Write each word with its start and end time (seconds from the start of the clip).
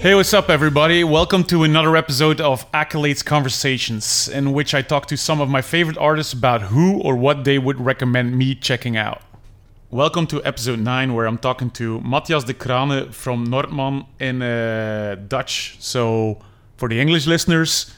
Hey, 0.00 0.14
what's 0.14 0.32
up, 0.32 0.48
everybody? 0.48 1.02
Welcome 1.02 1.42
to 1.44 1.64
another 1.64 1.96
episode 1.96 2.40
of 2.40 2.70
Accolades 2.70 3.24
Conversations, 3.24 4.28
in 4.28 4.52
which 4.52 4.72
I 4.72 4.80
talk 4.80 5.06
to 5.06 5.16
some 5.16 5.40
of 5.40 5.48
my 5.48 5.60
favorite 5.60 5.98
artists 5.98 6.32
about 6.32 6.62
who 6.62 7.00
or 7.00 7.16
what 7.16 7.42
they 7.42 7.58
would 7.58 7.80
recommend 7.80 8.38
me 8.38 8.54
checking 8.54 8.96
out. 8.96 9.22
Welcome 9.90 10.28
to 10.28 10.40
episode 10.44 10.78
9, 10.78 11.14
where 11.14 11.26
I'm 11.26 11.36
talking 11.36 11.68
to 11.70 12.00
Matthias 12.02 12.44
de 12.44 12.54
Krane 12.54 13.12
from 13.12 13.48
Nordman 13.48 14.06
in 14.20 14.40
uh, 14.40 15.16
Dutch. 15.26 15.76
So, 15.80 16.38
for 16.76 16.88
the 16.88 17.00
English 17.00 17.26
listeners, 17.26 17.92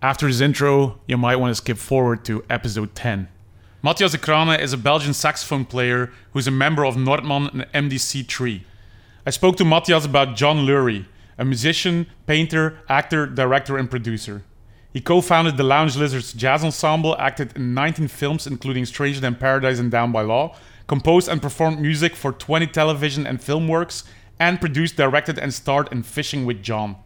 after 0.00 0.28
this 0.28 0.40
intro, 0.40 1.00
you 1.08 1.16
might 1.16 1.36
want 1.36 1.50
to 1.50 1.56
skip 1.56 1.76
forward 1.76 2.24
to 2.26 2.44
episode 2.50 2.94
10. 2.94 3.26
Matthias 3.82 4.12
de 4.12 4.18
Krane 4.18 4.60
is 4.60 4.72
a 4.72 4.78
Belgian 4.78 5.12
saxophone 5.12 5.64
player 5.64 6.12
who's 6.34 6.46
a 6.46 6.52
member 6.52 6.86
of 6.86 6.94
Nordman 6.94 7.66
and 7.72 7.90
MDC3. 7.90 8.62
I 9.26 9.30
spoke 9.30 9.56
to 9.56 9.64
Matthias 9.64 10.04
about 10.04 10.36
John 10.36 10.58
Lurie, 10.58 11.06
a 11.38 11.44
musician, 11.44 12.06
painter, 12.26 12.78
actor, 12.88 13.26
director, 13.26 13.78
and 13.78 13.90
producer. 13.90 14.44
He 14.92 15.00
co 15.00 15.20
founded 15.20 15.56
the 15.56 15.64
Lounge 15.64 15.96
Lizards 15.96 16.32
Jazz 16.32 16.62
Ensemble, 16.62 17.16
acted 17.18 17.56
in 17.56 17.72
19 17.72 18.08
films, 18.08 18.46
including 18.46 18.84
Stranger 18.84 19.20
Than 19.20 19.36
Paradise 19.36 19.78
and 19.78 19.90
Down 19.90 20.12
by 20.12 20.22
Law, 20.22 20.54
composed 20.86 21.28
and 21.28 21.40
performed 21.40 21.80
music 21.80 22.14
for 22.14 22.32
20 22.32 22.66
television 22.66 23.26
and 23.26 23.42
film 23.42 23.68
works, 23.68 24.04
and 24.38 24.60
produced, 24.60 24.96
directed, 24.96 25.38
and 25.38 25.54
starred 25.54 25.90
in 25.90 26.02
Fishing 26.02 26.44
with 26.44 26.62
John. 26.62 26.96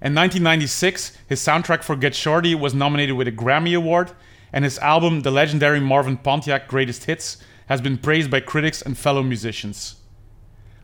In 0.00 0.14
1996, 0.14 1.16
his 1.28 1.40
soundtrack 1.40 1.82
for 1.82 1.94
Get 1.94 2.14
Shorty 2.14 2.54
was 2.54 2.74
nominated 2.74 3.16
with 3.16 3.28
a 3.28 3.32
Grammy 3.32 3.76
Award, 3.76 4.12
and 4.52 4.64
his 4.64 4.78
album, 4.78 5.20
The 5.20 5.30
Legendary 5.30 5.80
Marvin 5.80 6.16
Pontiac 6.16 6.66
Greatest 6.66 7.04
Hits, 7.04 7.38
has 7.66 7.80
been 7.80 7.98
praised 7.98 8.30
by 8.30 8.40
critics 8.40 8.80
and 8.80 8.96
fellow 8.96 9.22
musicians. 9.22 9.97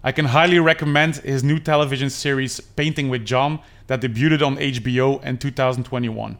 I 0.06 0.12
can 0.12 0.27
highly 0.27 0.58
recommend 0.58 1.16
his 1.16 1.42
new 1.42 1.58
television 1.58 2.10
series 2.10 2.60
Painting 2.60 3.08
with 3.08 3.24
John 3.24 3.60
that 3.86 4.02
debuted 4.02 4.42
on 4.42 4.56
HBO 4.56 5.24
in 5.24 5.38
2021. 5.38 6.36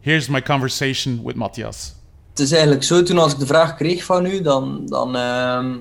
Here's 0.00 0.28
my 0.28 0.40
conversation 0.40 1.24
with 1.24 1.36
Matthias. 1.36 1.94
Het 2.30 2.40
is 2.40 2.52
eigenlijk 2.52 2.82
zo, 2.82 3.02
toen 3.02 3.18
als 3.18 3.32
ik 3.32 3.38
de 3.38 3.46
vraag 3.46 3.76
kreeg 3.76 4.04
van 4.04 4.26
u, 4.26 4.42
dan, 4.42 4.86
dan 4.86 5.16
ehm, 5.16 5.74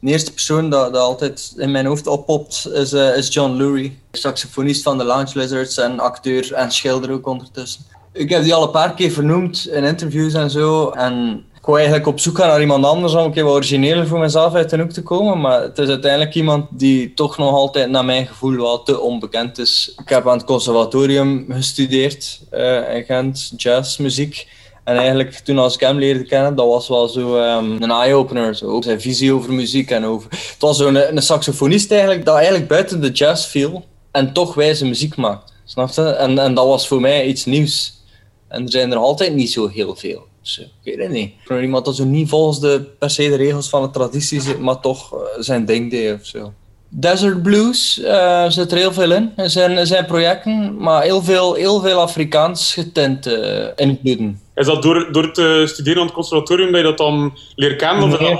de 0.00 0.10
eerste 0.10 0.32
persoon 0.32 0.70
dat, 0.70 0.92
dat 0.92 1.02
altijd 1.02 1.54
in 1.56 1.70
mijn 1.70 1.86
hoofd 1.86 2.06
oppopt 2.06 2.68
is, 2.72 2.92
eh, 2.92 3.16
is 3.16 3.32
John 3.32 3.52
Lurie. 3.52 3.98
Saxofonist 4.10 4.82
van 4.82 4.98
de 4.98 5.04
Lounge 5.04 5.38
Lizards 5.38 5.76
en 5.76 6.00
acteur 6.00 6.52
en 6.52 6.70
schilder 6.70 7.10
ook 7.10 7.26
ondertussen. 7.26 7.84
Ik 8.12 8.30
heb 8.30 8.42
die 8.42 8.54
al 8.54 8.62
een 8.62 8.70
paar 8.70 8.94
keer 8.94 9.10
vernoemd 9.10 9.68
in 9.68 9.84
interviews 9.84 10.34
en 10.34 10.50
zo. 10.50 10.90
En 10.90 11.44
ik 11.62 11.68
wou 11.68 11.80
eigenlijk 11.80 12.08
op 12.08 12.20
zoek 12.20 12.38
gaan 12.38 12.48
naar 12.48 12.60
iemand 12.60 12.84
anders 12.84 13.14
om 13.14 13.24
een 13.24 13.32
keer 13.32 13.44
wat 13.44 13.54
origineler 13.54 14.06
voor 14.06 14.18
mezelf 14.18 14.54
uit 14.54 14.70
de 14.70 14.78
hoek 14.78 14.90
te 14.90 15.02
komen. 15.02 15.40
Maar 15.40 15.62
het 15.62 15.78
is 15.78 15.88
uiteindelijk 15.88 16.34
iemand 16.34 16.66
die 16.70 17.14
toch 17.14 17.38
nog 17.38 17.54
altijd 17.54 17.90
naar 17.90 18.04
mijn 18.04 18.26
gevoel 18.26 18.56
wel 18.56 18.82
te 18.82 19.00
onbekend 19.00 19.58
is. 19.58 19.94
Ik 20.02 20.08
heb 20.08 20.28
aan 20.28 20.36
het 20.36 20.46
conservatorium 20.46 21.46
gestudeerd 21.48 22.40
uh, 22.52 22.94
in 22.94 23.04
Gent, 23.04 23.52
jazzmuziek. 23.56 24.48
En 24.84 24.96
eigenlijk 24.96 25.32
toen 25.32 25.58
als 25.58 25.74
ik 25.74 25.80
hem 25.80 25.98
leerde 25.98 26.24
kennen, 26.24 26.54
dat 26.54 26.66
was 26.66 26.88
wel 26.88 27.08
zo 27.08 27.36
um, 27.36 27.82
een 27.82 27.90
eye-opener. 27.90 28.54
Zo. 28.54 28.80
Zijn 28.80 29.00
visie 29.00 29.32
over 29.32 29.52
muziek 29.52 29.90
en 29.90 30.04
over... 30.04 30.30
Het 30.30 30.56
was 30.58 30.76
zo'n 30.76 31.16
een, 31.16 31.22
saxofonist 31.22 31.90
eigenlijk, 31.90 32.24
dat 32.24 32.34
eigenlijk 32.36 32.68
buiten 32.68 33.00
de 33.00 33.10
jazz 33.10 33.46
viel 33.46 33.84
en 34.10 34.32
toch 34.32 34.54
wijze 34.54 34.86
muziek 34.86 35.16
maakt. 35.16 35.52
Snap 35.64 35.90
je? 35.90 36.02
En, 36.02 36.38
en 36.38 36.54
dat 36.54 36.66
was 36.66 36.88
voor 36.88 37.00
mij 37.00 37.26
iets 37.26 37.44
nieuws. 37.44 38.00
En 38.48 38.62
er 38.62 38.70
zijn 38.70 38.92
er 38.92 38.98
altijd 38.98 39.34
niet 39.34 39.52
zo 39.52 39.68
heel 39.68 39.96
veel. 39.96 40.30
Dus, 40.42 40.58
ik 40.58 40.68
weet 40.82 40.98
het 40.98 41.10
niet. 41.10 41.32
Voor 41.44 41.62
iemand 41.62 41.84
dat 41.84 41.96
zo 41.96 42.04
niet 42.04 42.28
volgens 42.28 42.60
de, 42.60 42.84
per 42.98 43.10
se 43.10 43.28
de 43.28 43.34
regels 43.34 43.68
van 43.68 43.82
de 43.82 43.90
traditie 43.90 44.40
zit, 44.40 44.58
maar 44.58 44.80
toch 44.80 45.14
zijn 45.38 45.64
ding 45.64 45.90
deed 45.90 46.20
of 46.20 46.26
zo. 46.26 46.52
Desert 46.94 47.42
Blues 47.42 47.98
uh, 47.98 48.44
zit 48.48 48.72
er 48.72 48.78
heel 48.78 48.92
veel 48.92 49.12
in, 49.12 49.32
in 49.36 49.50
zijn, 49.50 49.78
in 49.78 49.86
zijn 49.86 50.06
projecten, 50.06 50.76
maar 50.76 51.02
heel 51.02 51.22
veel, 51.22 51.54
heel 51.54 51.80
veel 51.80 52.00
Afrikaans 52.00 52.72
getint 52.72 53.26
uh, 53.26 53.66
invloeden. 53.76 54.40
Is 54.54 54.66
dat 54.66 54.82
door, 54.82 55.12
door 55.12 55.32
te 55.32 55.64
studeren 55.66 55.98
aan 56.00 56.06
het 56.06 56.14
conservatorium 56.14 56.72
dat 56.72 56.80
je 56.80 56.86
dat 56.86 56.98
dan 56.98 57.38
leert 57.54 57.76
kennen? 57.76 58.02
Of 58.02 58.38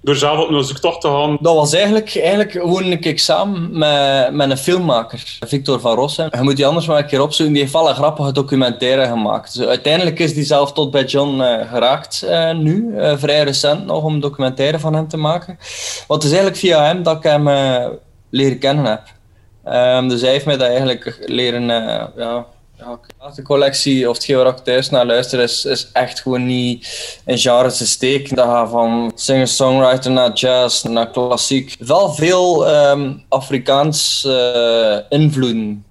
door 0.00 0.16
zelf 0.16 0.38
op 0.38 0.50
een 0.50 0.64
zoektocht 0.64 1.00
te 1.00 1.08
gaan? 1.08 1.38
Dat 1.40 1.54
was 1.54 1.72
eigenlijk, 1.72 2.16
eigenlijk 2.16 2.50
gewoon 2.50 2.84
een 2.84 3.02
examen 3.02 3.78
met, 3.78 4.32
met 4.32 4.50
een 4.50 4.56
filmmaker, 4.56 5.38
Victor 5.46 5.80
van 5.80 5.94
Rossum. 5.94 6.28
Je 6.30 6.42
moet 6.42 6.56
die 6.56 6.66
anders 6.66 6.86
maar 6.86 6.98
een 6.98 7.06
keer 7.06 7.22
opzoeken. 7.22 7.54
Die 7.54 7.62
heeft 7.62 7.74
een 7.74 7.94
grappige 7.94 8.32
documentaire 8.32 9.06
gemaakt. 9.06 9.56
Dus 9.56 9.66
uiteindelijk 9.66 10.18
is 10.18 10.34
die 10.34 10.44
zelf 10.44 10.72
tot 10.72 10.90
bij 10.90 11.04
John 11.04 11.40
uh, 11.40 11.70
geraakt 11.70 12.24
uh, 12.28 12.52
nu. 12.52 12.92
Uh, 12.96 13.12
vrij 13.16 13.42
recent 13.42 13.86
nog 13.86 14.02
om 14.02 14.14
een 14.14 14.20
documentaire 14.20 14.78
van 14.78 14.94
hem 14.94 15.08
te 15.08 15.16
maken. 15.16 15.58
Het 16.14 16.22
is 16.22 16.30
eigenlijk 16.30 16.60
via 16.60 16.84
hem 16.84 17.02
dat 17.02 17.16
ik 17.16 17.22
hem 17.22 17.48
leren 18.30 18.58
kennen 18.58 18.84
heb. 18.84 19.02
Um, 19.74 20.08
dus 20.08 20.20
hij 20.20 20.30
heeft 20.30 20.46
mij 20.46 20.56
dat 20.56 20.68
eigenlijk 20.68 21.22
leren... 21.26 21.62
ja, 22.16 22.46
ja, 22.78 22.98
de 23.34 23.42
collectie 23.42 24.08
of 24.08 24.16
hetgeen 24.16 24.36
waar 24.36 24.46
ik 24.46 24.56
thuis 24.56 24.90
naar 24.90 25.06
luister 25.06 25.40
is, 25.40 25.64
is 25.64 25.92
echt 25.92 26.20
gewoon 26.20 26.46
niet 26.46 27.20
in 27.26 27.38
genres 27.38 27.76
te 27.76 27.86
steken. 27.86 28.36
Dat 28.36 28.46
gaat 28.46 28.70
van 28.70 29.12
singer-songwriter 29.14 30.10
naar 30.10 30.32
jazz, 30.32 30.82
naar 30.82 31.10
klassiek. 31.10 31.76
Wel 31.78 32.12
veel 32.12 32.74
um, 32.74 33.24
Afrikaans 33.28 34.24
uh, 34.26 34.96
invloeden. 35.08 35.84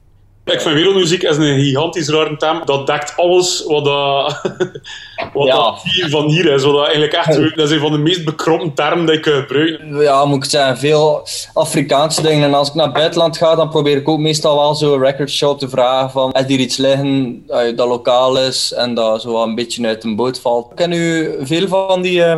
Ik 0.51 0.61
vind 0.61 0.75
wereldmuziek 0.75 1.23
is 1.23 1.37
een 1.37 1.59
gigantisch 1.59 2.09
rare 2.09 2.37
term. 2.37 2.61
Dat 2.65 2.87
dekt 2.87 3.13
alles 3.15 3.63
wat, 3.67 3.85
dat, 3.85 4.41
wat 5.33 5.47
ja. 5.47 5.55
dat 5.55 5.81
hier 5.83 6.09
van 6.09 6.27
hier 6.27 6.53
is. 6.53 6.63
Wat 6.63 6.73
dat 6.73 6.83
eigenlijk 6.83 7.13
echt, 7.13 7.55
dat 7.55 7.69
is 7.69 7.71
een 7.71 7.79
van 7.79 7.91
de 7.91 7.97
meest 7.97 8.25
bekrompen 8.25 8.73
termen 8.73 9.05
die 9.05 9.15
ik 9.15 9.25
gebruik. 9.25 9.81
Ja, 10.01 10.25
moet 10.25 10.43
ik 10.43 10.49
zeggen. 10.49 10.77
Veel 10.77 11.27
Afrikaanse 11.53 12.21
dingen. 12.21 12.43
En 12.43 12.53
als 12.53 12.67
ik 12.67 12.73
naar 12.73 12.85
het 12.85 12.93
buitenland 12.93 13.37
ga, 13.37 13.55
dan 13.55 13.69
probeer 13.69 13.97
ik 13.97 14.09
ook 14.09 14.19
meestal 14.19 14.55
wel 14.55 14.75
zo'n 14.75 14.99
record 14.99 15.29
shop 15.29 15.59
te 15.59 15.69
vragen 15.69 16.11
van 16.11 16.31
is 16.31 16.45
hier 16.47 16.59
iets 16.59 16.77
liggen 16.77 17.43
dat 17.75 17.87
lokaal 17.87 18.37
is 18.37 18.73
en 18.73 18.93
dat 18.93 19.21
zo 19.21 19.43
een 19.43 19.55
beetje 19.55 19.87
uit 19.87 20.03
een 20.03 20.15
boot 20.15 20.39
valt. 20.39 20.69
Ik 20.69 20.75
ken 20.75 20.89
nu 20.89 21.35
veel 21.41 21.67
van 21.67 22.01
die, 22.01 22.19
uh, 22.19 22.35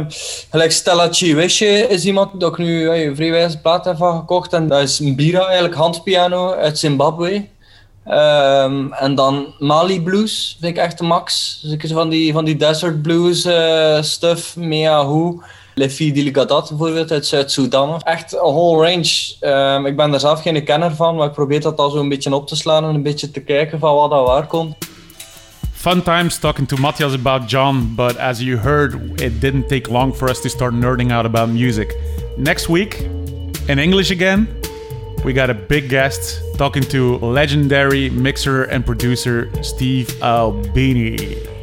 gelijk 0.50 0.72
Stella 0.72 1.08
Chiwishe 1.12 1.88
is 1.88 2.06
iemand 2.06 2.40
dat 2.40 2.52
ik 2.52 2.58
nu 2.58 2.82
uh, 2.82 3.04
een 3.04 3.16
vrij 3.16 3.32
wijze 3.32 3.60
plaat 3.60 3.86
heb 3.86 3.98
van 3.98 4.20
gekocht. 4.20 4.54
En 4.54 4.68
dat 4.68 4.82
is 4.82 5.00
een 5.00 5.16
Bira, 5.16 5.46
eigenlijk 5.46 5.76
handpiano 5.76 6.54
uit 6.54 6.80
Zimbabwe. 6.80 7.48
Um, 8.08 8.94
en 8.94 9.16
dan 9.16 9.54
Mali 9.60 10.02
Blues 10.02 10.58
vind 10.60 10.78
ik 10.78 10.84
echt 10.84 10.98
de 10.98 11.04
max. 11.04 11.60
Dus 11.64 11.92
van 11.92 12.10
die, 12.10 12.34
van 12.34 12.46
die 12.46 12.56
desert 12.56 13.02
blues 13.02 13.46
uh, 13.46 14.02
stuff, 14.02 14.56
Mea 14.56 15.08
Hu. 15.08 15.38
Le 15.74 16.32
bijvoorbeeld 16.32 17.12
uit 17.12 17.26
Zuid-Soedan. 17.26 18.02
Echt 18.02 18.34
een 18.34 18.40
whole 18.40 18.86
range. 18.86 19.36
Um, 19.76 19.86
ik 19.86 19.96
ben 19.96 20.12
daar 20.12 20.20
zelf 20.20 20.42
geen 20.42 20.64
kenner 20.64 20.96
van, 20.96 21.16
maar 21.16 21.28
ik 21.28 21.34
probeer 21.34 21.62
dat 21.62 21.78
al 21.78 21.90
zo 21.90 22.00
een 22.00 22.10
beetje 22.10 22.36
op 22.36 22.48
te 22.48 22.56
slaan 22.56 22.84
en 22.84 22.96
een 22.96 23.04
beetje 23.04 23.32
te 23.32 23.40
kijken 23.40 23.80
van 23.80 23.96
wat 23.96 24.10
dat 24.10 24.28
waar 24.28 24.48
komt. 24.48 24.76
Fun 25.74 26.04
times 26.04 26.38
talking 26.38 26.68
to 26.68 26.78
Matthias 26.78 27.14
about 27.14 27.50
John, 27.50 27.94
but 27.96 28.18
as 28.18 28.40
you 28.40 28.58
heard, 28.58 29.22
it 29.22 29.42
didn't 29.42 29.68
take 29.68 29.92
long 29.92 30.16
for 30.16 30.30
us 30.30 30.42
to 30.42 30.50
start 30.50 30.74
nerding 30.74 31.12
out 31.12 31.26
about 31.26 31.48
music. 31.48 31.98
Next 32.38 32.68
week, 32.68 33.08
in 33.68 33.80
English 33.80 34.12
again, 34.12 34.48
we 35.24 35.34
got 35.34 35.50
a 35.50 35.54
big 35.54 35.90
guest 35.90 36.42
talking 36.58 36.84
to 36.84 37.18
legendary 37.18 38.10
mixer 38.10 38.64
and 38.64 38.86
producer 38.86 39.52
Steve 39.64 40.22
Albini. 40.22 41.61